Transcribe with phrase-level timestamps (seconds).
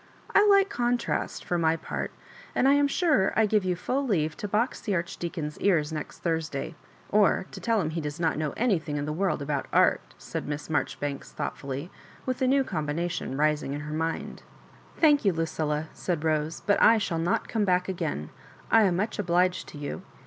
[0.35, 2.09] "I like contrast, for my part;
[2.55, 6.23] and I am sure I give you full leave to box the Archdeacon's ears next
[6.23, 6.73] Thursday;
[7.11, 10.47] or to tell him he does not know anything in the world about art," said
[10.47, 11.91] Miss Mar joribanks, thoughtfully,
[12.25, 14.41] with a new combination rising in her mind.
[14.97, 18.31] "Thank you, Lucilla," said Rose, "but I shall not come back again.
[18.71, 20.01] I am much obliged to you.